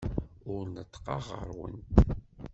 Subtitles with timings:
[0.55, 1.87] Ur neṭṭqeɣ ɣer-went.